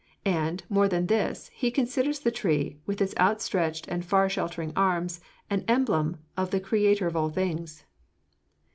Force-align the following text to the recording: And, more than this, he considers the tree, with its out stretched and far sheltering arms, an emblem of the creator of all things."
And, 0.25 0.63
more 0.67 0.87
than 0.87 1.05
this, 1.05 1.51
he 1.53 1.69
considers 1.69 2.21
the 2.21 2.31
tree, 2.31 2.79
with 2.87 2.99
its 3.03 3.13
out 3.17 3.39
stretched 3.39 3.87
and 3.87 4.03
far 4.03 4.27
sheltering 4.29 4.73
arms, 4.75 5.21
an 5.47 5.63
emblem 5.67 6.17
of 6.35 6.49
the 6.49 6.59
creator 6.59 7.05
of 7.05 7.15
all 7.15 7.29
things." 7.29 7.83